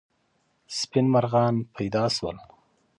سپین 0.77 1.05
مرغان 1.13 1.55
پیدا 1.75 2.03
سول. 2.15 2.37